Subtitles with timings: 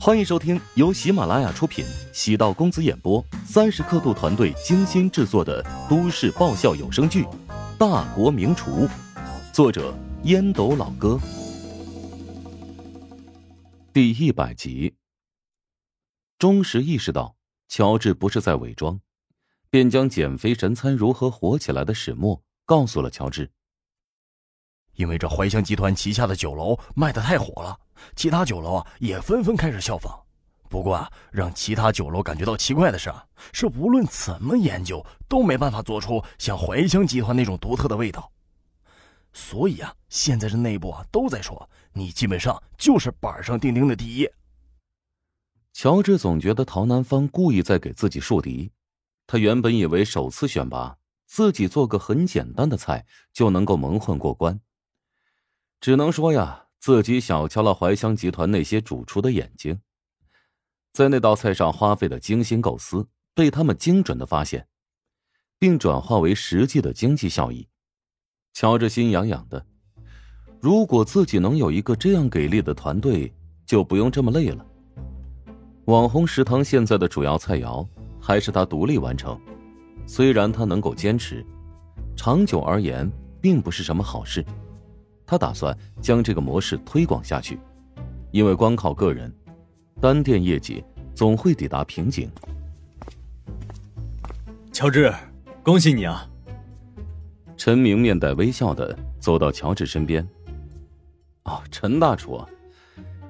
[0.00, 7.22] 欢迎收听由喜马拉雅出品、喜道公子演播、三十刻度团队精心制作的都市爆笑有声剧
[7.78, 8.86] 《大国名厨》，
[9.52, 11.18] 作者烟斗老哥，
[13.92, 14.94] 第一百集。
[16.38, 17.36] 钟石意识到
[17.68, 19.00] 乔治不是在伪装，
[19.70, 23.50] 便将减肥神餐如何火起来的始末告诉了乔治。
[24.94, 27.78] 因为这怀香集团旗下的酒楼卖的太火了，
[28.16, 30.18] 其他酒楼啊也纷纷开始效仿。
[30.68, 33.12] 不过啊，让其他酒楼感觉到奇怪的是，
[33.52, 38.30] 是无论怎么研究都没办法做出像怀香集团那种独特的味道。
[39.32, 44.28] 所以啊，现在这内部啊都在说，你基本上就是板上钉钉的第一。
[45.72, 48.70] 乔治总觉得陶南方故意在给自己树敌。
[49.26, 54.60] 他原本以为首次选拔自己做个很简单的菜就能够蒙混过关。
[55.84, 59.78] 只能说呀，自己小瞧了怀香集团那些主厨的眼睛，
[60.94, 64.66] 在那道菜上花费的精心构思被他们精准的发现，
[65.58, 67.68] 并转化为实际的经济效益。
[68.54, 69.62] 乔治心痒痒的，
[70.58, 73.30] 如果自己能有一个这样给力的团队，
[73.66, 74.64] 就不用这么累了。
[75.84, 77.86] 网红食堂现在的主要菜肴
[78.18, 79.38] 还是他独立完成，
[80.06, 81.44] 虽然他能够坚持，
[82.16, 83.06] 长久而言
[83.38, 84.42] 并不是什么好事。
[85.26, 87.58] 他打算将这个模式推广下去，
[88.30, 89.32] 因为光靠个人，
[90.00, 92.30] 单店业绩总会抵达瓶颈。
[94.72, 95.12] 乔治，
[95.62, 96.28] 恭喜你啊！
[97.56, 100.26] 陈明面带微笑的走到乔治身边。
[101.44, 102.44] 哦，陈大厨，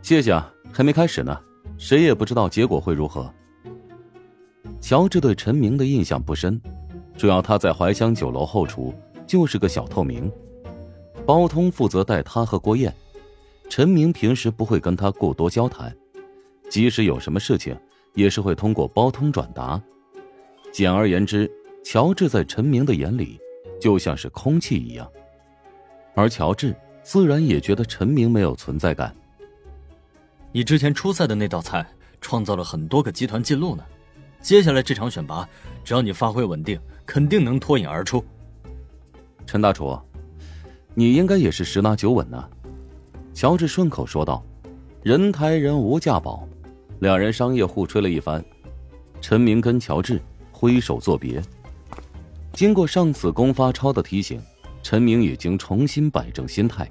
[0.00, 0.52] 谢谢啊！
[0.72, 1.38] 还没开始呢，
[1.76, 3.28] 谁也不知道结果会如何。
[4.80, 6.60] 乔治对陈明的印象不深，
[7.16, 8.94] 主要他在怀香酒楼后厨
[9.26, 10.30] 就是个小透明。
[11.24, 12.92] 包通负责带他和郭燕，
[13.68, 15.94] 陈明平时不会跟他过多交谈，
[16.68, 17.78] 即使有什么事情，
[18.14, 19.80] 也是会通过包通转达。
[20.72, 21.50] 简而言之，
[21.84, 23.38] 乔治在陈明的眼里
[23.80, 25.08] 就像是空气一样，
[26.14, 29.14] 而乔治自然也觉得陈明没有存在感。
[30.50, 31.86] 你之前出赛的那道菜
[32.20, 33.84] 创造了很多个集团记录呢，
[34.40, 35.48] 接下来这场选拔，
[35.84, 38.24] 只要你发挥稳定，肯定能脱颖而出。
[39.46, 39.96] 陈大厨。
[40.94, 42.48] 你应该也是十拿九稳呢，
[43.32, 44.44] 乔治顺口说道。
[45.02, 46.46] 人抬人无价宝，
[47.00, 48.44] 两人商业互吹了一番。
[49.20, 50.22] 陈明跟乔治
[50.52, 51.42] 挥手作别。
[52.52, 54.40] 经过上次龚发超的提醒，
[54.80, 56.88] 陈明已经重新摆正心态。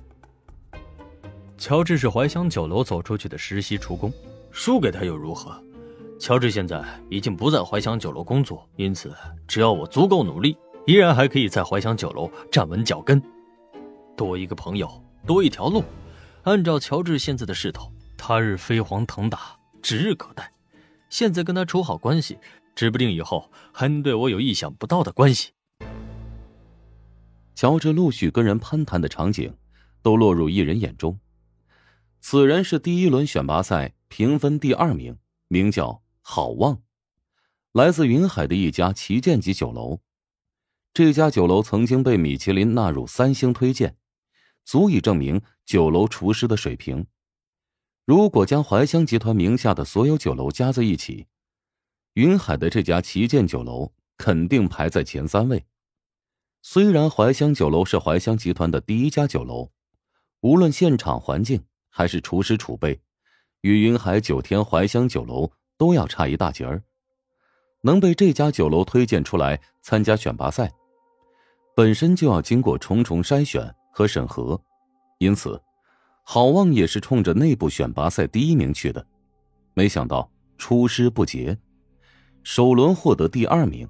[1.58, 4.12] 乔治是怀香酒楼走出去的实习厨工，
[4.52, 5.56] 输给他又如何？
[6.20, 9.14] 乔治现在已经不在怀香酒楼工作，因此
[9.48, 13.22] 只要我足够努力，依然还可以在怀香酒楼站稳脚跟。
[14.16, 15.84] 多一个朋友，多一条路。
[16.44, 20.52] 按照乔治现在的势头，他日飞黄腾达指日可待。
[21.10, 22.38] 现在跟他处好关系，
[22.74, 25.52] 指不定以后还能对我有意想不到的关系。
[27.54, 29.56] 乔治陆续跟人攀谈的场景，
[30.02, 31.20] 都落入一人眼中。
[32.22, 35.18] 此人是第一轮选拔赛评分第二名，
[35.48, 36.82] 名叫郝旺，
[37.72, 40.00] 来自云海的一家旗舰级酒楼。
[40.94, 43.98] 这家酒楼曾经被米其林纳入三星推荐。
[44.64, 47.06] 足以证明酒楼厨师的水平。
[48.06, 51.28] 如果将怀香集团名下的所有酒楼加在一起，
[52.14, 55.66] 云海的这家旗舰酒楼肯定排在前三位。
[56.62, 59.72] 虽然怀香酒楼是怀香集团的第一家酒楼，
[60.42, 63.02] 无论现场环境还是厨师储备，
[63.62, 66.84] 与云海九天怀香酒楼都要差一大截儿。
[67.82, 70.72] 能被这家酒楼推荐出来参加选拔赛，
[71.76, 73.74] 本身就要经过重重筛选。
[73.92, 74.60] 和审核，
[75.20, 75.62] 因此，
[76.24, 79.06] 郝旺也是冲着内部选拔赛第一名去的，
[79.74, 81.58] 没想到出师不捷，
[82.44, 83.88] 首轮获得第二名。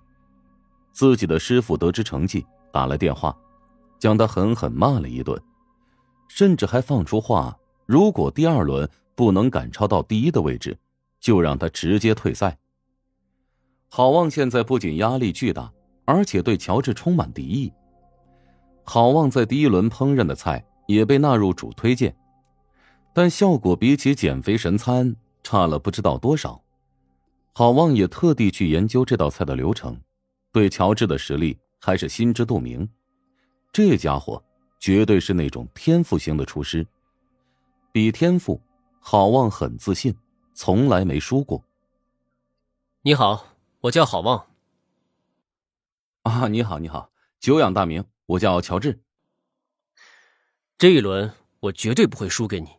[0.92, 3.34] 自己的师傅得知成绩，打来电话，
[3.98, 5.42] 将他狠狠骂了一顿，
[6.28, 10.78] 甚至还放出话：如果第二轮不能赶超到第一的位置，
[11.20, 12.58] 就让他直接退赛。
[13.88, 15.72] 郝旺现在不仅压力巨大，
[16.06, 17.72] 而且对乔治充满敌意。
[18.94, 22.14] 郝望在第一轮烹饪的菜也被纳入主推荐，
[23.14, 26.62] 但效果比起减肥神餐差了不知道多少。
[27.54, 29.98] 郝望也特地去研究这道菜的流程，
[30.52, 32.86] 对乔治的实力还是心知肚明。
[33.72, 34.44] 这家伙
[34.78, 36.86] 绝对是那种天赋型的厨师，
[37.94, 38.60] 比天赋，
[39.00, 40.14] 郝望很自信，
[40.54, 41.64] 从来没输过。
[43.04, 44.48] 你好，我叫郝望。
[46.24, 47.10] 啊，你好，你好，
[47.40, 48.04] 久仰大名。
[48.32, 49.04] 我叫乔治。
[50.78, 52.70] 这一轮我绝对不会输给你，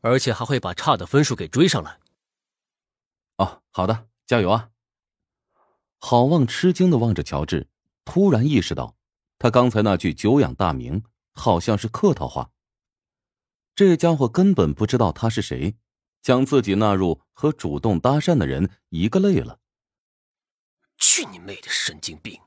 [0.00, 1.98] 而且还会把差的分数给追上来。
[3.36, 4.70] 哦，好的，加油啊！
[5.98, 7.68] 郝望吃惊的望着乔治，
[8.04, 8.96] 突然意识到，
[9.38, 11.02] 他刚才那句“久仰大名”
[11.34, 12.50] 好像是客套话。
[13.74, 15.76] 这家伙根本不知道他是谁，
[16.22, 19.60] 将自己纳入和主动搭讪的人一个类了。
[20.96, 22.40] 去你妹的神经病！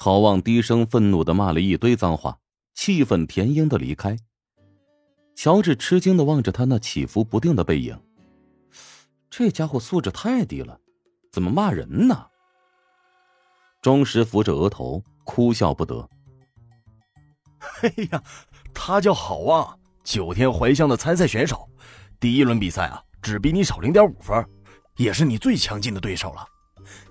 [0.00, 2.38] 郝望低声愤怒的骂了一堆脏话，
[2.72, 4.16] 气愤填膺的离开。
[5.34, 8.00] 乔治吃惊的望着他那起伏不定的背影，
[9.28, 10.78] 这家伙素质太低了，
[11.32, 12.28] 怎么骂人呢？
[13.82, 16.08] 钟石扶着额头，哭笑不得。
[17.82, 18.22] 哎呀，
[18.72, 21.68] 他叫郝望，九天怀乡的参赛选手，
[22.20, 24.48] 第一轮比赛啊，只比你少零点五分，
[24.96, 26.46] 也是你最强劲的对手了。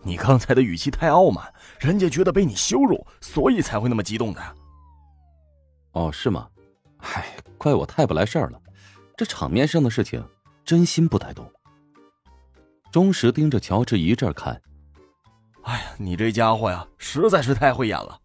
[0.04, 4.42] 你刚才的语气太傲慢，人家觉得被你羞辱，所以才会那么激动的。
[5.92, 6.48] 哦，是吗？
[6.98, 8.62] 唉，怪我太不来事儿了。
[9.16, 10.24] 这场面上的事情，
[10.64, 11.52] 真心不太懂。
[12.92, 14.62] 钟石盯着乔治一阵看，
[15.64, 18.20] 哎呀，你这家伙呀，实在是太会演了。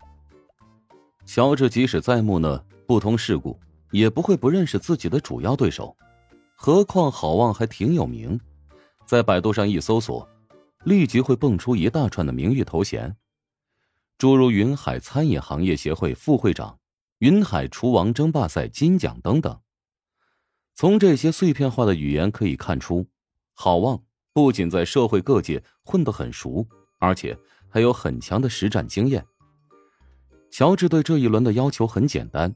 [1.24, 3.58] 乔治即使再木讷、不通世故，
[3.90, 5.96] 也不会不认识自己的主要对手。
[6.54, 8.38] 何况好望还挺有名，
[9.04, 10.28] 在百度上一搜索。
[10.84, 13.16] 立即会蹦出一大串的名誉头衔，
[14.18, 16.78] 诸如云海餐饮行业协会副会长、
[17.18, 19.60] 云海厨王争霸赛金奖等等。
[20.74, 23.06] 从这些碎片化的语言可以看出，
[23.52, 24.02] 郝望
[24.32, 26.66] 不仅在社会各界混得很熟，
[26.98, 27.38] 而且
[27.68, 29.24] 还有很强的实战经验。
[30.50, 32.54] 乔治对这一轮的要求很简单：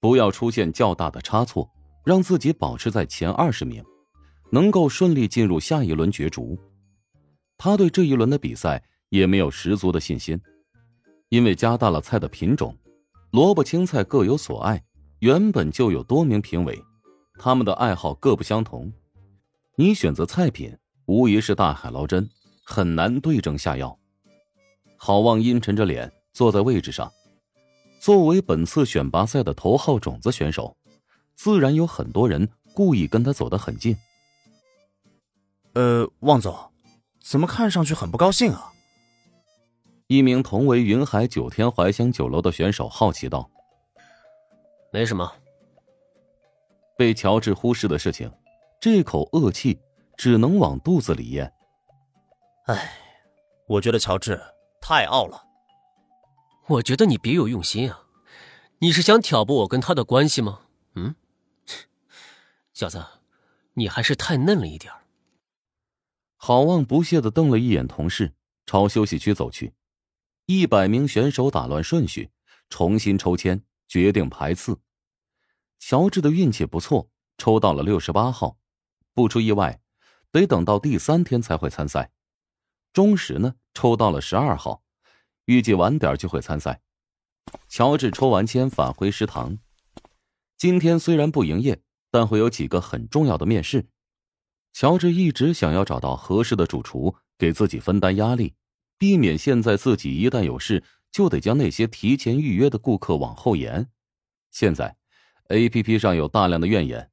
[0.00, 1.68] 不要出现较大的差错，
[2.04, 3.84] 让自己保持在前二十名，
[4.50, 6.58] 能够顺利进入下一轮角逐。
[7.58, 10.40] 他对这一轮的比赛也没有十足的信心，
[11.28, 12.76] 因为加大了菜的品种，
[13.30, 14.82] 萝卜青菜各有所爱，
[15.20, 16.82] 原本就有多名评委，
[17.38, 18.92] 他们的爱好各不相同。
[19.76, 20.76] 你选择菜品，
[21.06, 22.28] 无疑是大海捞针，
[22.64, 23.98] 很难对症下药。
[24.96, 27.10] 郝望阴沉着脸坐在位置上，
[28.00, 30.76] 作为本次选拔赛的头号种子选手，
[31.34, 33.96] 自然有很多人故意跟他走得很近。
[35.74, 36.54] 呃，望总。
[37.28, 38.72] 怎么看上去很不高兴啊？
[40.06, 43.50] 一名同为云海九天怀乡酒楼的选手好奇道
[44.92, 45.32] ：“没什么。”
[46.96, 48.32] 被乔治忽视的事情，
[48.80, 49.80] 这口恶气
[50.16, 51.52] 只能往肚子里咽。
[52.66, 52.96] 唉，
[53.66, 54.40] 我觉得乔治
[54.80, 55.42] 太傲了。
[56.68, 58.04] 我觉得你别有用心啊！
[58.78, 60.60] 你是想挑拨我跟他的关系吗？
[60.94, 61.16] 嗯，
[62.72, 63.04] 小子，
[63.74, 65.02] 你还是太嫩了一点儿。
[66.36, 68.34] 郝望不屑的瞪了一眼同事，
[68.66, 69.74] 朝休息区走去。
[70.46, 72.30] 一百名选手打乱顺序，
[72.70, 74.78] 重新抽签，决定排次。
[75.78, 78.58] 乔治的运气不错，抽到了六十八号。
[79.12, 79.80] 不出意外，
[80.30, 82.12] 得等到第三天才会参赛。
[82.92, 84.82] 钟石呢，抽到了十二号，
[85.46, 86.80] 预计晚点就会参赛。
[87.68, 89.58] 乔治抽完签返回食堂。
[90.56, 93.88] 今天虽然不营业，但会有几个很重要的面试。
[94.76, 98.52] 乔治一直想要找到合适的主厨，给自己分担压力，
[98.98, 103.88] 避免现在自己一旦有事就得将那些提前预约的顾客往后延。
[104.50, 104.94] 现在
[105.48, 107.10] ，A P P 上有大量的怨言，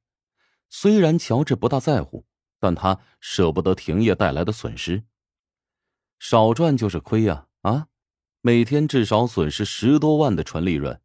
[0.68, 2.26] 虽然乔治不大在乎，
[2.60, 5.02] 但他舍不得停业带来的损失。
[6.18, 7.46] 少赚就是亏呀！
[7.62, 7.86] 啊，
[8.42, 11.00] 每天至少损失十多万的纯利润，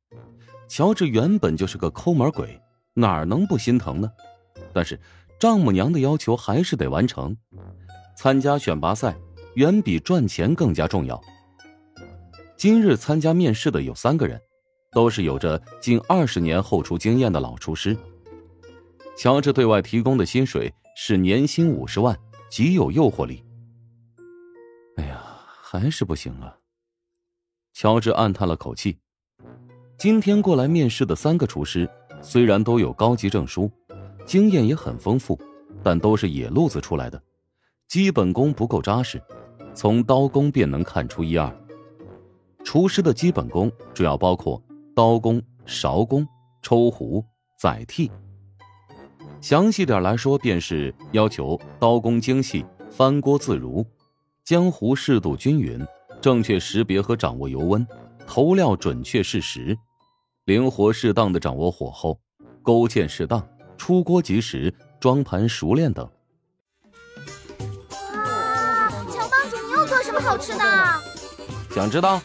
[0.68, 2.62] 乔治原本就是个抠门鬼，
[2.96, 4.12] 哪能不心疼呢？
[4.74, 5.00] 但是。
[5.40, 7.36] 丈母娘的要求还是得完成，
[8.18, 9.16] 参加选拔赛
[9.56, 11.20] 远比赚钱更加重要。
[12.58, 14.38] 今日参加面试的有三个人，
[14.92, 17.96] 都是有着近二十年后厨经验的老厨师。
[19.18, 22.18] 乔治对外提供的薪水是年薪五十万，
[22.52, 23.42] 极有诱惑力。
[24.98, 25.24] 哎呀，
[25.62, 26.58] 还是不行啊！
[27.74, 28.98] 乔治暗叹了口气。
[29.98, 31.90] 今天过来面试的三个厨师，
[32.22, 33.72] 虽然都有高级证书。
[34.30, 35.36] 经验也很丰富，
[35.82, 37.20] 但都是野路子出来的，
[37.88, 39.20] 基本功不够扎实。
[39.74, 41.52] 从刀工便能看出一二。
[42.64, 44.62] 厨师的基本功主要包括
[44.96, 46.28] 刀工、勺工、
[46.62, 47.26] 抽壶、
[47.58, 48.08] 载屉。
[49.42, 53.84] 详细点来说，便是要求刀工精细、翻锅自如，
[54.44, 55.84] 江湖适度均匀，
[56.22, 57.84] 正确识别和掌握油温，
[58.28, 59.76] 投料准确适时，
[60.46, 62.20] 灵活适当的掌握火候，
[62.62, 63.44] 勾芡适当。
[63.80, 66.08] 出锅及时，装盘熟练等。
[68.14, 70.64] 哇，乔帮主，你又做什么好吃的？
[71.74, 72.22] 想知道？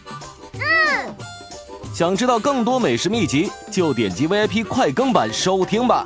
[0.55, 1.15] 嗯。
[1.95, 6.05] 想知道更多美食秘籍，就点击 VIP 快更版收听吧。